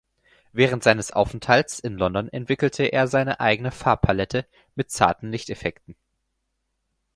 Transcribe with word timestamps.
Während 0.51 0.81
seines 0.81 1.11
Aufenthalts 1.11 1.77
in 1.77 1.95
London 1.95 2.27
entwickelte 2.27 2.85
er 2.85 3.05
seine 3.07 3.39
eigene 3.39 3.69
Farbpalette 3.69 4.47
mit 4.73 4.89
zarten 4.89 5.29
Lichteffekten. 5.31 5.95